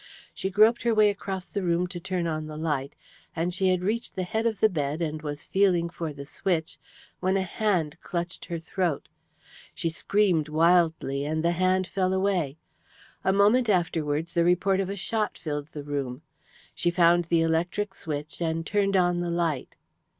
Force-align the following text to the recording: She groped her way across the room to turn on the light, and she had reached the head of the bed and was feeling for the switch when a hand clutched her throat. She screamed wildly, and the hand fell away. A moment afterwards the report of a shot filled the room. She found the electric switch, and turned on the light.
She 0.33 0.49
groped 0.49 0.81
her 0.81 0.95
way 0.95 1.11
across 1.11 1.47
the 1.47 1.61
room 1.61 1.85
to 1.89 1.99
turn 1.99 2.25
on 2.25 2.47
the 2.47 2.57
light, 2.57 2.95
and 3.35 3.53
she 3.53 3.67
had 3.67 3.83
reached 3.83 4.15
the 4.15 4.23
head 4.23 4.47
of 4.47 4.59
the 4.59 4.67
bed 4.67 4.99
and 4.99 5.21
was 5.21 5.45
feeling 5.45 5.91
for 5.91 6.11
the 6.11 6.25
switch 6.25 6.79
when 7.19 7.37
a 7.37 7.43
hand 7.43 8.01
clutched 8.01 8.45
her 8.45 8.57
throat. 8.57 9.09
She 9.75 9.89
screamed 9.91 10.49
wildly, 10.49 11.23
and 11.23 11.43
the 11.43 11.51
hand 11.51 11.85
fell 11.85 12.13
away. 12.13 12.57
A 13.23 13.31
moment 13.31 13.69
afterwards 13.69 14.33
the 14.33 14.43
report 14.43 14.79
of 14.79 14.89
a 14.89 14.95
shot 14.95 15.37
filled 15.37 15.67
the 15.67 15.83
room. 15.83 16.23
She 16.73 16.89
found 16.89 17.25
the 17.25 17.41
electric 17.43 17.93
switch, 17.93 18.41
and 18.41 18.65
turned 18.65 18.97
on 18.97 19.19
the 19.19 19.29
light. 19.29 19.75